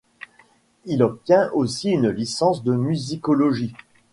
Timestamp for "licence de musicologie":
2.09-3.75